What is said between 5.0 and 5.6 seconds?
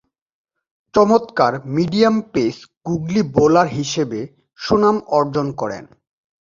অর্জন